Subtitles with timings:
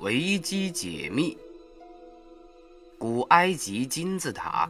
[0.00, 1.36] 维基解密：
[2.96, 4.66] 古埃及金字塔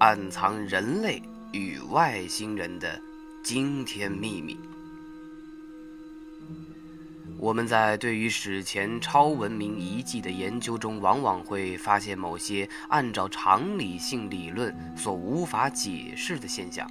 [0.00, 1.22] 暗藏人类
[1.52, 3.00] 与外星人的
[3.44, 4.58] 惊天秘密。
[7.38, 16.90] 我们在对于史前超文明遗迹的研究中，往往会发现某些按照常理性理论所无法解释的现象。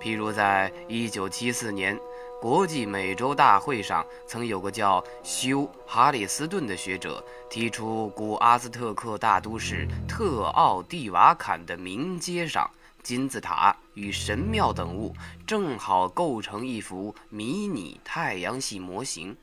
[0.00, 1.98] 譬如，在一九七四年
[2.44, 12.70] 国际美洲大会上，曾有个叫休·哈里斯顿的学者提出，古阿兹特克大都市特奥蒂瓦坎的名街上。
[13.02, 15.14] 金字塔与神庙等物
[15.46, 19.34] 正好构成一幅迷你太阳系模型。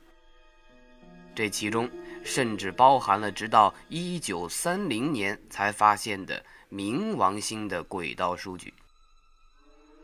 [1.34, 1.90] 这其中
[2.22, 8.72] 甚至包含了直到1930年才发现的冥王星的轨道数据。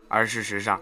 [0.09, 0.81] 而事实上，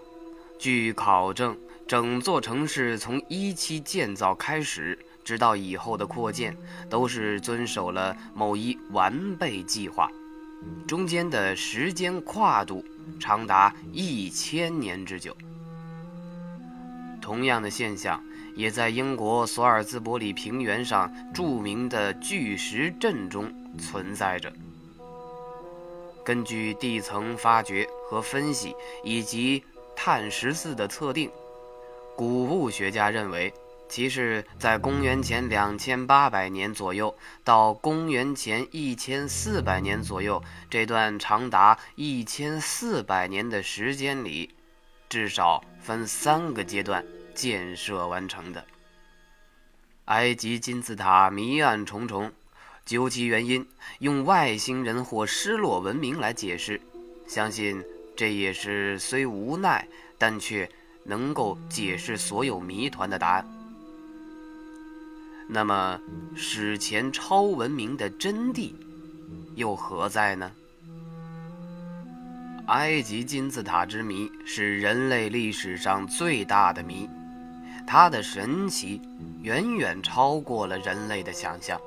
[0.58, 6.56] 据考证，整座城市从一期建造开始，直到以后的扩建，
[6.90, 10.10] 都是遵守了某一完备计划。
[10.86, 12.84] 中间的时间跨度
[13.20, 15.36] 长达一千年之久。
[17.20, 18.20] 同样的现象
[18.56, 24.52] 也在英国索尔兹伯里平原上著名的巨石阵中存在着。
[26.24, 28.74] 根据地层发掘和分析
[29.04, 29.62] 以及
[29.94, 31.30] 碳十四的测定，
[32.16, 33.52] 古物学家认为。
[33.88, 44.52] 其是在公元前两千八百年左右到公元前一千四百年左右这段长达一千四百年的时间里，
[45.08, 48.64] 至少分三个阶段建设完成的。
[50.06, 52.32] 埃及金字塔谜案重重，
[52.84, 53.68] 究其原因，
[54.00, 56.80] 用外星人或失落文明来解释，
[57.28, 57.84] 相信
[58.16, 59.86] 这也是虽无奈，
[60.18, 60.68] 但却
[61.06, 63.46] 能够解释所有谜团的答案。
[65.48, 66.00] 那么，
[66.34, 68.74] 史前超文明的真谛
[69.54, 70.50] 又何在呢？
[72.66, 77.08] 埃及金字塔之谜是人类历史上最大的谜，
[77.86, 79.00] 它的神奇
[79.40, 81.80] 远远超过了人类的想象。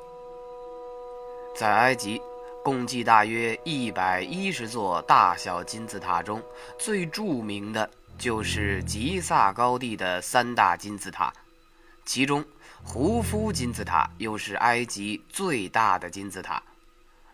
[1.53, 2.21] 在埃及，
[2.63, 6.41] 共计大约一百一十座大小金字塔中，
[6.77, 11.33] 最著名的就是吉萨高地的三大金字塔，
[12.05, 12.45] 其中。
[12.81, 16.63] 胡夫金字塔又是埃及最大的金字塔，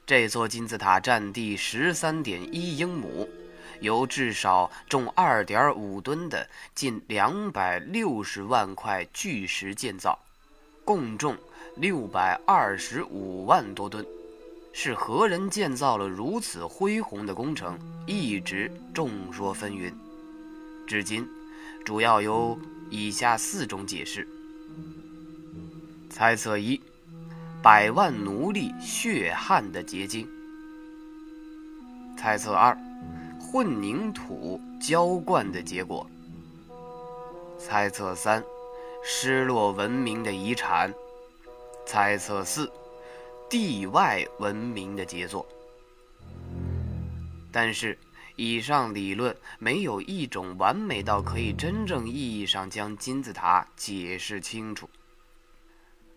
[0.04, 3.30] 这座金字塔占地十三点一英亩，
[3.80, 10.18] 由至少重二点五吨的近两百六十万块巨石建造，
[10.84, 11.38] 共重
[11.76, 14.04] 六百二十五万多吨。
[14.74, 19.94] 是何人建造了如此恢宏的工程，一直众说纷纭。
[20.86, 21.28] 至今，
[21.84, 22.58] 主要有
[22.90, 24.28] 以下四种解释。
[26.10, 26.80] 猜测一：
[27.62, 30.28] 百万奴隶血汗的结晶。
[32.16, 32.78] 猜测二：
[33.40, 36.08] 混凝土浇灌的结果。
[37.58, 38.44] 猜测三：
[39.04, 40.94] 失落文明的遗产。
[41.86, 42.72] 猜测四：
[43.50, 45.46] 地外文明的杰作。
[47.52, 47.98] 但是，
[48.36, 54.90] 以上理论没有一种完美到可以真正意义上将金字塔解释清楚。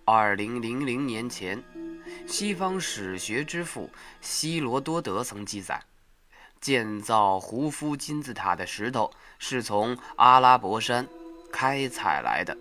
[0.04, 1.62] 二零零零年前，
[2.26, 3.90] 西方史学之父
[4.20, 5.80] 希罗多德曾记载，
[6.60, 11.06] 建造胡夫金字塔的石头是从阿拉伯山
[11.52, 12.56] 开采来的。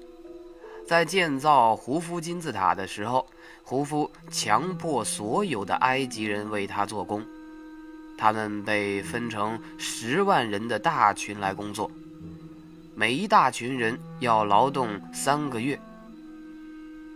[0.85, 3.25] 在建造胡夫金字塔的时候，
[3.63, 7.25] 胡夫强迫所有的埃及人为他做工，
[8.17, 11.89] 他们被分成十万人的大群来工作，
[12.95, 15.79] 每一大群人要劳动三个月。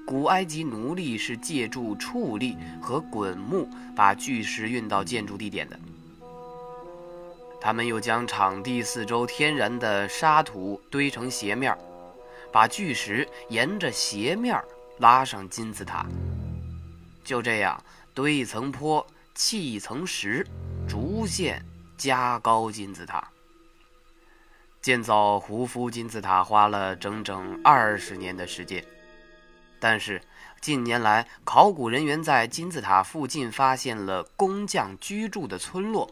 [0.05, 5.79] 古埃及奴隶是借助畜力和滚木把巨石运到建筑地点的。
[7.61, 11.77] 他们又将场地四周天然的沙土堆成斜面，
[12.51, 14.59] 把巨石沿着斜面
[14.97, 16.05] 拉上金字塔。
[17.23, 17.81] 就这样
[18.13, 19.05] 堆一层坡，
[19.35, 20.45] 砌一层石，
[20.91, 21.65] 逐渐
[21.97, 23.25] 加高金字塔。
[24.81, 28.83] 建造胡夫金字塔花了整整二十年的时间。
[29.79, 30.21] 但是，
[30.59, 36.11] 近年来，考古人员在金字塔附近发现了工匠居住的村落，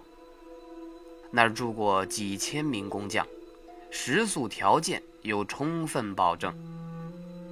[1.30, 3.28] 那儿住过几千名工匠，
[3.92, 6.56] 食宿条件有充分保证，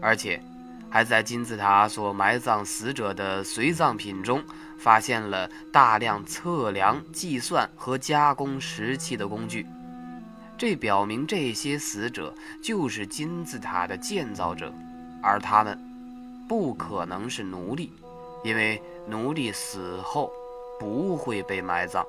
[0.02, 0.42] 而且，
[0.90, 4.44] 还在金字塔所埋葬死者的随葬品中
[4.78, 9.66] 发现了大量测量、计算和加工石器的工具，
[10.58, 14.74] 这表明这些死者就是金字塔的建造者，
[15.22, 15.78] 而他们。
[16.50, 17.92] 不可能是奴隶，
[18.42, 20.32] 因为奴隶死后
[20.80, 22.06] 不会被埋葬。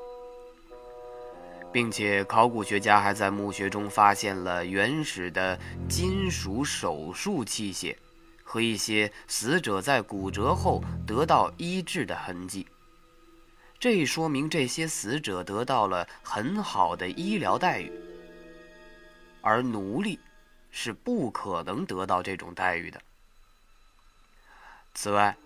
[1.73, 5.59] 并且，考古学家还在墓穴中发现了原始的
[5.89, 7.97] 金属手术器械
[8.49, 12.67] 和一些死者在骨折后得到医治的痕迹。
[13.79, 17.93] 这说明这些死者得到了很好的医疗待遇，
[19.43, 20.19] 而奴隶
[20.71, 22.99] 是不可能得到这种待遇的。
[24.95, 25.37] 此外，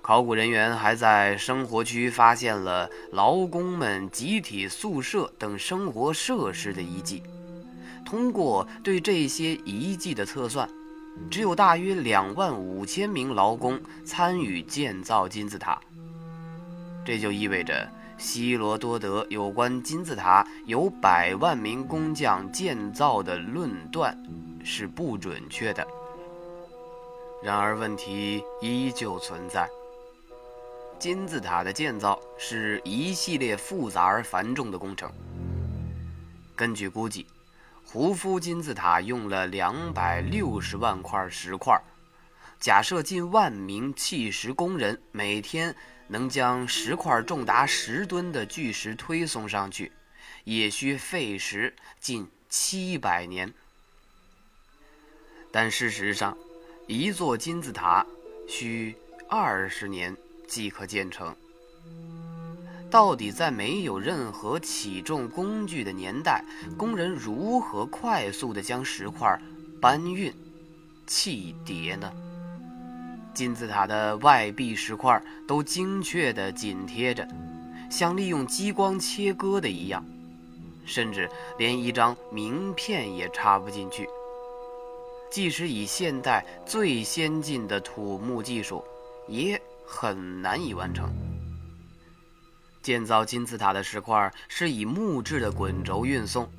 [0.00, 7.24] 考古人员还在生活区发现了劳工们集体宿舍等生活设施的遗迹。
[8.06, 10.68] 通过对这些遗迹的测算，
[11.30, 15.80] 只有大约两万五千名劳工参与建造金字塔。
[17.04, 24.16] 这就意味着希罗多德有关金字塔由百万名工匠建造的论断
[24.64, 25.86] 是不准确的。
[27.42, 29.68] 然而，问题依旧存在。
[30.96, 35.10] 金字塔的建造是一系列复杂而繁重的工程。
[36.54, 37.26] 根据估计，
[37.92, 41.78] 胡夫金字塔用了两百六十万块石块。
[42.58, 45.76] 假设近万名砌石工人每天
[46.08, 49.92] 能将石块重达十吨的巨石推送上去，
[50.44, 53.52] 也需费时近七百年。
[55.50, 56.34] 但事实上，
[56.86, 58.06] 一座金字塔
[58.48, 58.96] 需
[59.28, 60.16] 二十年。
[60.48, 61.34] 即可建成。
[62.92, 66.44] 到底在没有任何起重工具的年代，
[66.76, 69.40] 工人如何快速地将石块
[69.80, 70.30] 搬运、
[71.06, 72.12] 砌叠呢？
[73.32, 75.18] 金字塔的外壁石块
[75.48, 77.26] 都精确地紧贴着，
[77.90, 80.04] 像利用激光切割的一样，
[80.84, 84.06] 甚至连一张名片也插不进去。
[85.30, 88.84] 即使以现代最先进的土木技术，
[89.26, 89.58] 也。
[89.84, 91.10] 很难以完成。
[92.82, 96.50] 建造金字塔的石块是以木质的滚轴运送，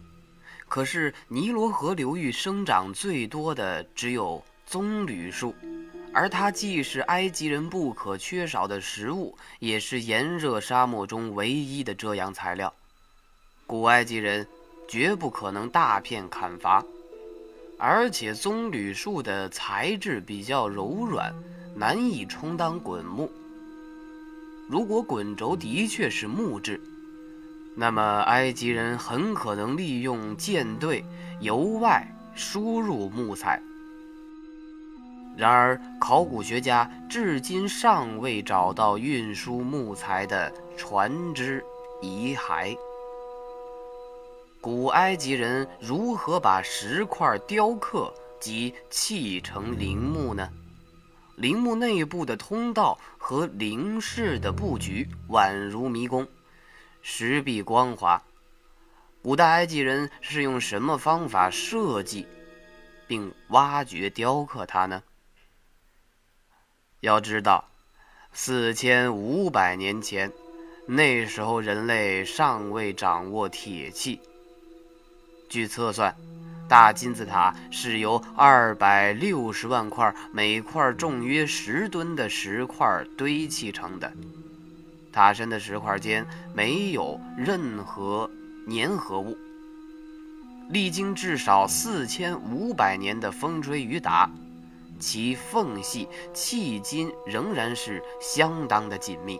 [0.67, 5.53] 可是尼罗河流域生长最多的只有棕榈树，
[6.13, 12.73] 而它既是埃及人不可缺少的食物，也是炎热沙漠中唯一的遮阳材料。
[13.67, 14.47] 古埃及人
[14.87, 16.83] 绝不可能大片砍伐，
[17.77, 21.33] 而且棕榈树的材质比较柔软。
[21.75, 23.31] 难以充当滚木。
[24.73, 26.81] 如果滚轴的确是木质，
[27.75, 31.05] 那么埃及人很可能利用舰队
[31.41, 32.03] 由外
[32.33, 33.61] 输入木材。
[35.37, 41.63] 然而，考古学家至今尚未找到运输木材的船只
[42.01, 42.75] 遗骸。
[44.59, 50.49] 古埃及人如何把石块雕刻及砌成陵墓呢？
[51.35, 56.27] 陵墓内部的通道和陵室的布局宛如迷宫，
[57.01, 58.21] 石壁光滑。
[59.21, 62.27] 古代埃及人是用什么方法设计
[63.07, 65.01] 并挖掘雕刻它呢？
[66.99, 67.69] 要知道，
[68.31, 70.31] 四千五百年前，
[70.85, 74.19] 那时候人类尚未掌握铁器。
[75.49, 76.15] 据测算。
[76.73, 84.11] 大金字塔是由二百六十万块、每块重约十吨的石块堆砌成的。
[85.11, 88.27] 塔身的石块间没有任何
[88.67, 89.37] 粘合物。
[90.71, 94.27] 历经至少四千五百年的风吹雨打，
[94.97, 99.39] 其缝隙迄今仍然是相当的紧密，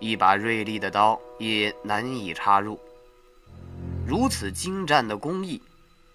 [0.00, 2.76] 一把锐利的刀也难以插入。
[4.08, 5.60] 如此精湛的工艺，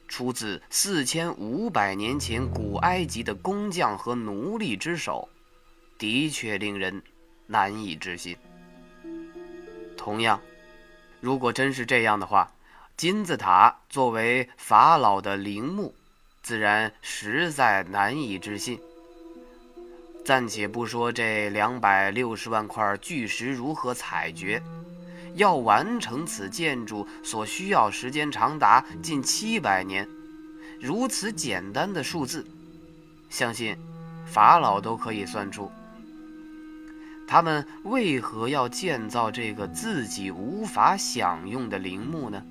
[0.07, 5.29] 出自四千五百年前古埃及的工匠和奴隶之手，
[6.00, 7.03] 的确令人
[7.45, 8.35] 难以置信。
[9.95, 10.41] 同样，
[11.21, 12.51] 如果真是这样的话，
[12.97, 15.93] 金字塔作为法老的陵墓，
[16.41, 18.79] 自然实在难以置信。
[20.25, 24.59] 暂且不说这两百六十万块巨石如何采掘。
[25.36, 30.08] 要完成此建筑所需要时间长达近七百年，
[30.80, 32.46] 如此简单的数字，
[33.30, 33.75] 相信
[34.25, 35.72] 法老都可以算出。
[37.28, 42.44] 他们为何要建造这个自己无法享用的陵墓呢？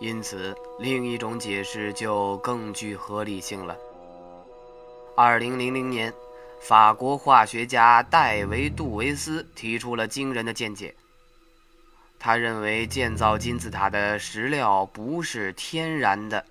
[0.00, 3.76] 因此，另一种解释就更具合理性了。
[5.16, 6.12] 二零零零年。
[6.60, 10.94] 法国化学家戴维·杜维斯提出了惊人的见解。
[12.18, 16.44] 他认为建造金字塔的石料不是天然的，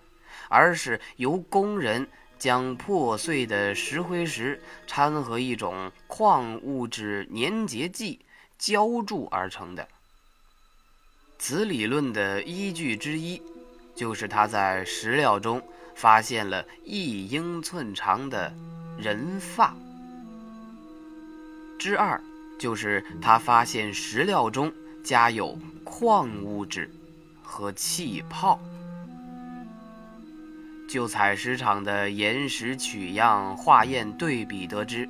[0.47, 2.07] 而是由工人
[2.39, 8.21] 将破碎的石灰石掺和一种矿物质粘结剂
[8.57, 9.87] 浇铸而成的。
[11.37, 13.41] 此理论的依据之一，
[13.93, 15.61] 就是他在石料中
[15.95, 18.53] 发现了一英寸长的
[18.97, 19.75] 人发；
[21.77, 22.19] 之二，
[22.57, 24.71] 就是他发现石料中
[25.03, 26.89] 加有矿物质
[27.43, 28.59] 和气泡。
[30.89, 35.07] 就采石场的岩石取样化验对比得知，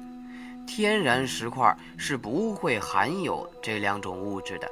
[0.66, 4.68] 天然石块是不会含有这两种物质的。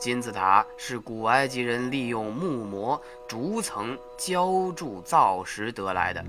[0.00, 6.24] 金字塔是古埃及人利用木模逐层浇筑造石得来的。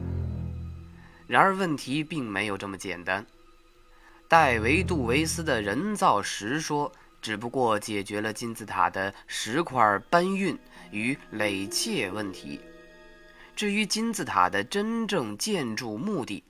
[1.25, 3.25] 然而，问题并没有这么简单。
[4.33, 10.57] 戴维·杜维斯的人造石说只不过解决了金字塔的石块搬运
[10.89, 12.59] 与垒砌问题。
[13.55, 16.43] 至于金字塔的真正建筑目的，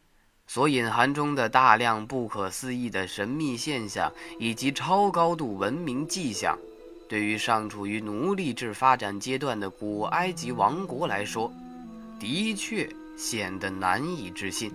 [0.48, 4.10] 所隐含中的大量不可思议的神秘现象
[4.40, 6.58] 以及超高度文明迹象。
[7.10, 11.52] 对于尚处于奴隶制发展阶段的古埃及王国来说，
[12.18, 14.72] 的确显得难以置信。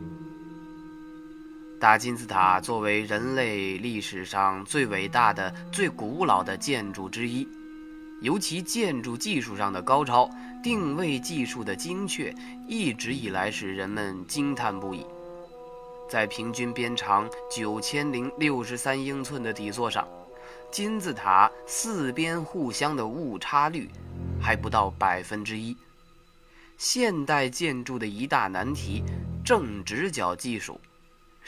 [1.80, 7.46] 大金字塔作为人类历史上最伟大的、最古老的建筑之一，
[8.20, 10.28] 尤其建筑技术上的高超、
[10.60, 12.34] 定位技术的精确，
[12.66, 15.06] 一直以来使人们惊叹不已。
[16.10, 20.06] 在平均边长九千零六十三英寸的底座上。
[20.70, 23.88] 金字塔四边互相的误差率
[24.38, 25.74] 还不到百分之一。
[26.76, 29.02] 现代建筑的一大难题——
[29.44, 30.78] 正直角技术，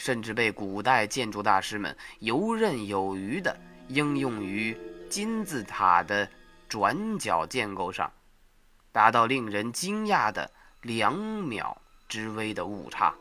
[0.01, 3.55] 甚至被古代建筑大师们游刃有余地
[3.89, 4.75] 应用于
[5.11, 6.27] 金字塔的
[6.71, 8.11] 转角建构上，
[8.93, 11.77] 达到令人惊讶的两秒
[12.09, 13.15] 之微的误差。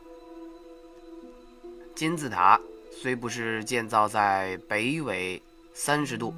[1.93, 2.57] 金字塔
[2.89, 5.41] 虽不是建造在北纬。
[5.71, 6.33] 三十度，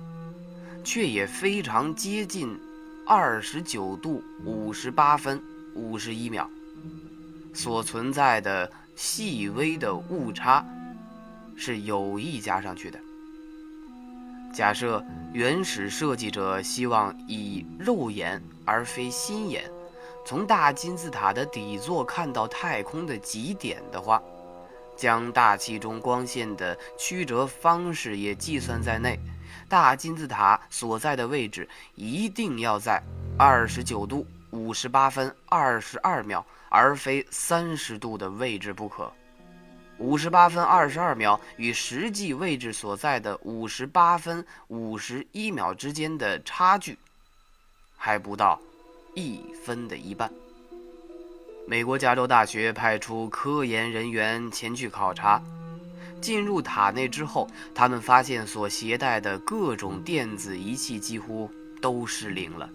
[0.83, 2.59] 却也非常接近
[3.07, 5.41] 二十九度五十八分
[5.73, 6.47] 五十一秒。
[7.51, 10.65] 所存在的细微的误差，
[11.55, 12.99] 是有意加上去的。
[14.53, 19.63] 假设原始设计者希望以肉眼而非心眼，
[20.25, 24.21] 从大金字塔的底座看到太空的极点的话，
[24.97, 29.17] 将大气中光线的曲折方式也计算在内。
[29.69, 33.01] 大金字塔所在的位置一定要在
[33.37, 39.11] 二十九度五十八分二十二秒，而非三十度的位置不可。
[39.97, 46.97] 五十八分二十二秒与实际位置所在的五十八分五十一秒之间的差距，
[47.95, 48.59] 还不到
[49.13, 50.31] 一分的一半。
[51.67, 55.41] 美国加州大学派出科研人员前去考察。
[56.19, 61.49] 进入塔内之后，他们发现所携带的各种电子仪器几乎
[61.81, 62.69] 都失灵了。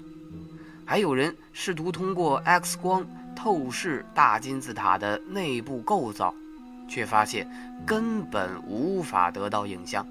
[0.88, 6.33] 还有人试图通过 X 光透视大金字塔的内部构造，
[6.88, 7.45] 却发现
[7.85, 10.07] 根本无法得到影像。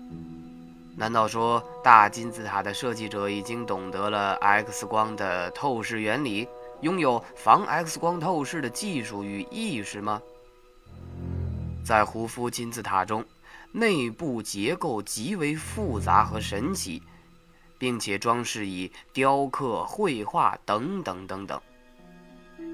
[0.98, 6.46] 难道说大金字塔的设计者已经懂得了 X 光的透视原理，
[6.82, 10.22] 拥有防 X 光透视的技术与意识吗？
[11.86, 13.24] 在胡夫金字塔中，
[13.72, 17.02] 内部结构极为复杂和神奇，
[17.78, 21.62] 并且装饰以雕刻、绘画等等等等。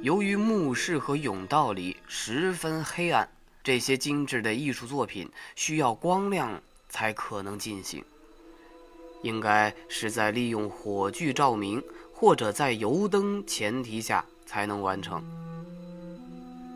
[0.01, 3.29] 由于墓室和甬道里十分黑暗，
[3.63, 8.03] 这些精致的艺术作品需要光亮才可能进行，
[9.21, 15.50] 应该是在利用火炬照明或者在油灯前提下才能完成。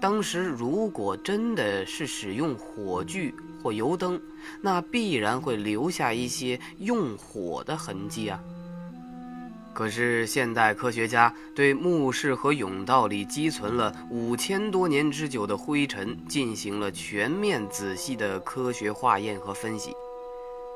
[0.05, 3.33] 当时如果真的是使用火炬
[3.63, 4.21] 或油灯，
[4.61, 8.39] 那必然会留下一些用火的痕迹啊。
[9.73, 19.91] 可是现代科学家对墓室和甬道里积存了五千多年之久的灰尘进行了全面仔细的科学化验和分析，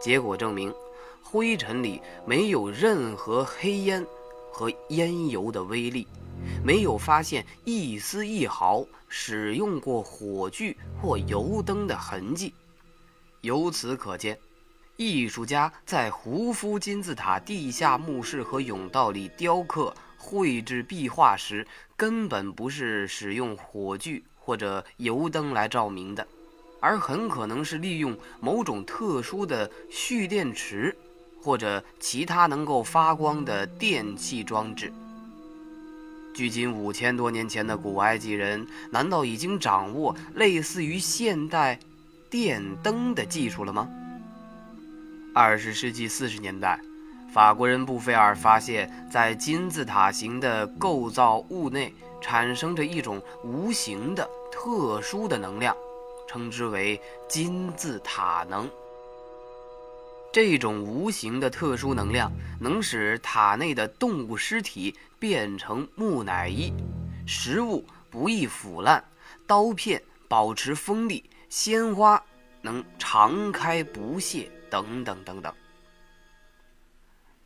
[0.02, 0.74] 结果证明，
[1.22, 4.04] 灰尘里没有任何黑烟
[4.52, 6.08] 和烟油的微粒。
[6.63, 12.53] 没有发现一丝一毫使用过火炬或油灯的痕迹，
[13.41, 14.38] 由此可见，
[14.98, 21.65] 艺术家在胡夫金字塔地下墓室和甬道里雕刻、绘制壁画时，
[21.96, 26.27] 根本不是使用火炬或者油灯来照明的，
[26.79, 30.96] 而很可能是利用某种特殊的蓄电池
[31.41, 34.91] 或者其他能够发光的电器装置。
[36.39, 41.77] 距今五千多年前的古埃及人，难道已经掌握类似于现代
[42.29, 43.89] 电灯的技术了吗？
[45.36, 46.79] 二十世纪四十年代，
[47.34, 55.75] 法国人布菲尔发现，在金字塔形的构造物内产生着一种无形的特殊的能量，
[56.25, 58.69] 称之为金字塔能。
[60.32, 66.72] 这种无形的特殊能量能使塔内的动物尸体变成木乃伊，
[67.26, 69.04] 食物不易腐烂，
[69.48, 72.24] 刀片保持锋利，鲜花
[72.62, 75.52] 能常开不谢，等等等等。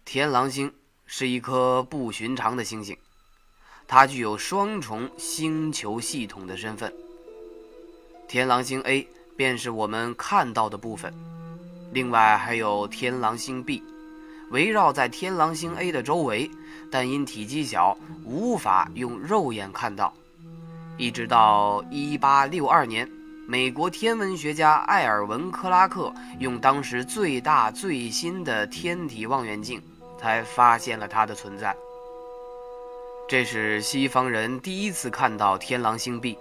[0.04, 0.74] 天狼星
[1.06, 2.98] 是一颗不寻常的星星，
[3.88, 6.94] 它具有双重星球系统的身份。
[8.28, 11.33] 天狼星 A 便是我们看到的部分。
[11.94, 13.84] 另外还有天狼星 B，
[14.50, 16.50] 围绕在天狼星 A 的周围，
[16.90, 17.96] 但因体积小，
[18.26, 20.12] 无法用肉眼看到。
[20.98, 23.10] 一直到1862年，
[23.48, 29.80] 美国天文学家艾尔文·克拉克用当时最大最新的天体望远镜，
[30.20, 31.76] 才发现了它的存在。
[33.28, 36.38] 这是西方人第一次看到天狼星 B。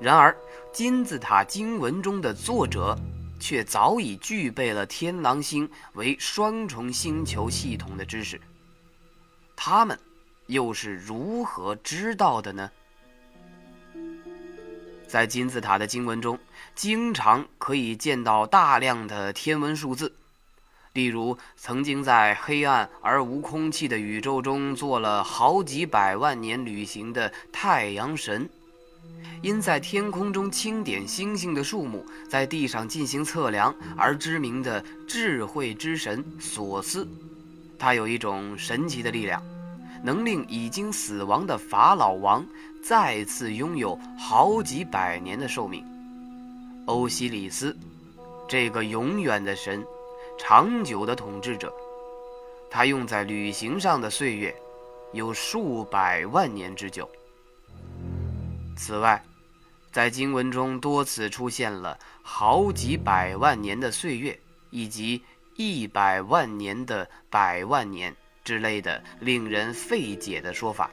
[0.00, 0.34] 然而，
[0.72, 2.96] 金字塔经文中的作者。
[3.38, 8.40] 却早已具备了天狼星为双重星球系统的知识。
[9.56, 9.98] 他们
[10.46, 12.70] 又是如何知道的呢？
[15.06, 16.38] 在金字塔的经文中，
[16.74, 20.12] 经常可以见到大量的天文数字，
[20.92, 28.50] 例如曾经在黑暗而无空气的宇宙中做了好几百万年旅行的太阳神。
[29.42, 37.06] 因在天空中清点星星的数目，在地上进行测量而知名的智慧之神索斯，
[37.78, 39.42] 他有一种神奇的力量，
[40.02, 42.46] 能令已经死亡的法老王
[42.82, 45.84] 再次拥有好几百年的寿命。
[46.86, 47.76] 欧西里斯，
[48.48, 49.84] 这个永远的神，
[50.38, 51.70] 长久的统治者，
[52.70, 54.54] 他用在旅行上的岁月，
[55.12, 57.06] 有数百万年之久。
[58.76, 59.22] 此外，
[59.92, 64.38] 在经文中多次出现了好几百万年的岁月，
[64.70, 65.22] 以及
[65.56, 70.90] 一百万年的百万年之类的令人费解的说法，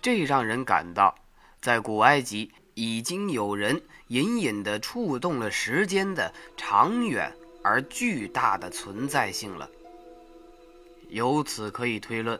[0.00, 1.14] 这让人感到，
[1.60, 9.70] 在古埃及已经有人隐隐地触动了时间的长远而巨大的存在性了。
[11.08, 12.38] 由此可以推论，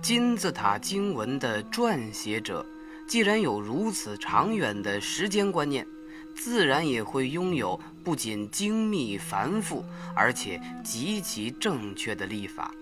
[0.00, 2.64] 金字塔经文的撰写者。
[3.06, 5.86] 既然有如此长远的时间观念，
[6.34, 12.74] 自然也会拥有不仅精密繁复，而且极其正确的历法。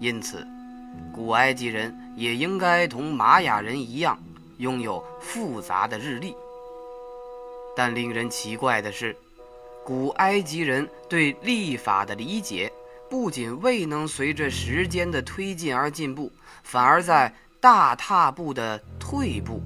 [0.00, 0.46] 因此，
[1.12, 4.16] 古埃及人也应该同玛雅人一样，
[4.58, 6.34] 拥有复杂的日历。
[7.74, 9.16] 但令人奇怪的是，
[9.84, 12.72] 古埃及人对历法的理解，
[13.10, 16.30] 不仅未能随着时间的推进而进步，
[16.62, 17.34] 反而在。
[17.62, 19.62] 大踏步的退步，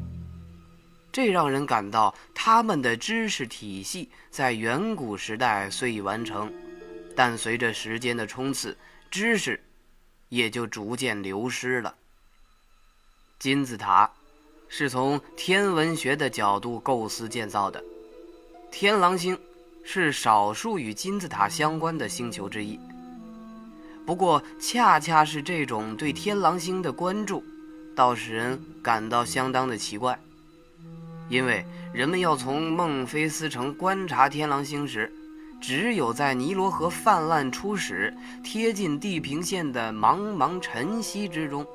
[1.10, 6.52] 这让人感到他们的知识体系在远古时代虽已完成，
[7.16, 8.76] 但随着时间的冲刺，
[9.10, 9.58] 知识
[10.28, 11.94] 也就逐渐流失了。
[13.38, 14.10] 金字塔
[14.68, 17.82] 是从天文学的角度构思建造的，
[18.70, 19.40] 天狼星
[19.82, 22.78] 是少数与金字塔相关的星球之一。
[24.04, 27.42] 不过，恰恰是这种对天狼星的关注。
[27.96, 30.18] 倒使人感到相当的奇怪，
[31.30, 35.10] 因为人们要从孟菲斯城观察天狼星时，
[35.62, 41.66] 只有在尼罗河泛滥初始、贴近地平线的茫茫晨曦之中，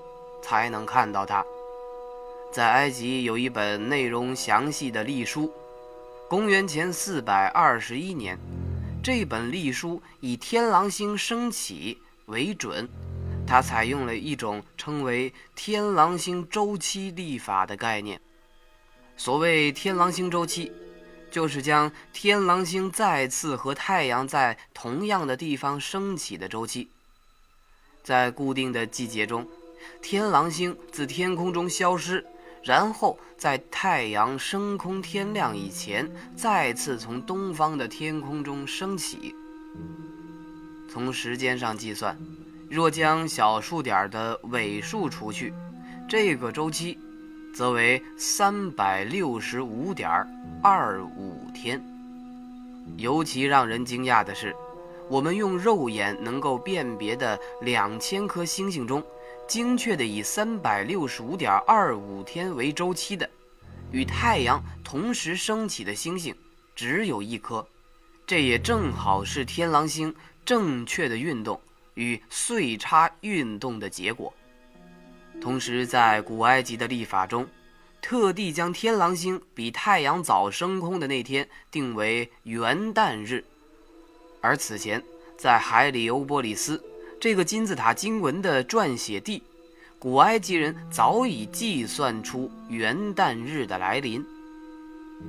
[0.43, 1.43] 才能看到它。
[2.53, 5.51] 在埃及有一本内容详细的历书，
[6.29, 8.38] 公元前四百二十一年，
[9.03, 12.88] 这本历书以天狼星升起为准。
[13.45, 18.19] 它采用了一种称为“天狼星周期历法”的概念。
[19.17, 20.71] 所谓“天狼星周期”，
[21.30, 26.89] 就是将天狼星再次和太阳在同样的地方升起的周期。
[28.04, 29.47] 在固定的季节中，
[30.01, 32.25] 天狼星自天空中消失，
[32.63, 39.36] 然后在太阳升空天亮以前，再次从东方的天空中升起。
[40.89, 42.17] 从时间上计算。
[42.71, 45.53] 若将小数点的尾数除去，
[46.07, 46.97] 这个周期
[47.53, 50.10] 则为三百六十五点
[50.63, 51.84] 二五天。
[52.95, 54.55] 尤其让人惊讶的是，
[55.10, 59.03] 我们用肉眼能够辨别的两千颗星星中，
[59.49, 63.29] 精确的以三百六十五点二五天为周期的，
[63.91, 66.34] 与太阳同时升起的星星
[66.73, 67.67] 只有一颗，
[68.25, 71.60] 这也正好是天狼星正确的运动
[71.95, 74.34] 与岁差运动的结果。
[75.39, 77.47] 同时，在古埃及的历法中，
[78.01, 83.43] 特地将天狼星比太阳早升空的那天定为元旦日，
[84.39, 85.01] 而此前
[85.38, 86.84] 在海里欧波里斯。
[87.19, 89.43] 这个金字塔经文的撰写地，
[89.99, 94.25] 古埃及人早已计算出元旦日的来临。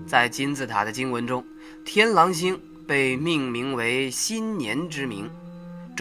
[0.07, 1.45] 在金字塔的经文中，
[1.85, 5.31] 天狼星被命名为新年之名，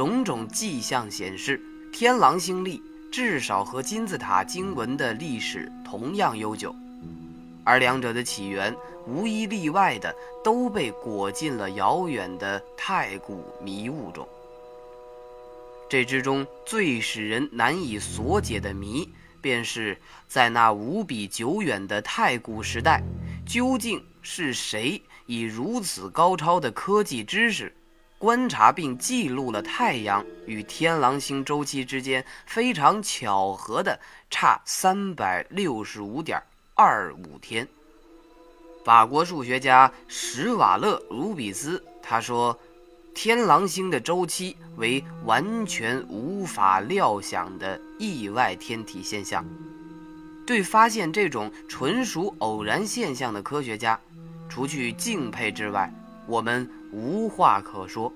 [0.02, 1.62] 种种迹象显示，
[1.94, 6.76] 天狼星历至少和金字塔经文的历史同样悠久，
[7.64, 10.12] 而两者的起源无一例外的
[10.44, 14.28] 都被裹进了遥远的太古迷雾中。
[15.88, 19.08] 这之中最使人难以所解的谜，
[19.40, 19.96] 便是
[20.28, 23.04] 在那无比久远的太古时代，
[23.46, 27.72] 究竟是谁以如此高超的科技知识，
[28.22, 36.40] 观察并记录了太阳与天狼星周期之间非常巧合的差三百六十五点
[36.76, 37.68] 二五天？
[38.86, 42.56] 法国数学家史瓦勒·卢比斯他说。
[43.14, 49.46] 天狼星的周期为完全无法料想的意外天体现象。
[50.48, 54.00] 对发现这种纯属偶然现象的科学家，
[54.48, 55.94] 除去敬佩之外，
[56.28, 58.12] 我们无话可说。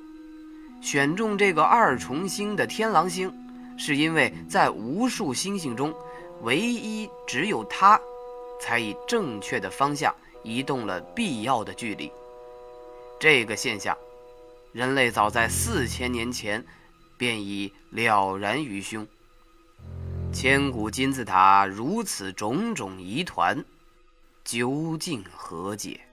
[0.82, 3.34] 选中这个二重星的天狼星，
[3.78, 5.94] 是因为在无数星星中，
[6.44, 8.00] 唯一只有它，
[8.62, 10.14] 才以正确的方向
[10.44, 12.12] 移动了必要的距离。
[13.20, 13.98] 这个现象。
[14.72, 16.62] 人类早在四千年前，
[17.18, 19.08] 便已了然于胸。
[20.34, 23.64] 千古金字塔如此种种疑团，
[24.44, 26.05] 究竟何解？